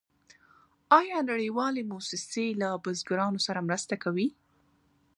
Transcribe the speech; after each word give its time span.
آیا 0.99 1.17
نړیوالې 1.31 1.83
موسسې 1.91 2.45
له 2.61 2.69
بزګرانو 2.83 3.39
سره 3.47 3.65
مرسته 3.67 3.95
کوي؟ 4.03 4.27